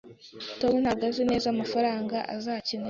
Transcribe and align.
Tom 0.61 0.73
ntabwo 0.83 1.03
azi 1.09 1.23
neza 1.31 1.45
amafaranga 1.49 2.15
azakenera 2.35 2.79